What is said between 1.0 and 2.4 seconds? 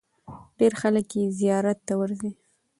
یې زیارت ته ورځي.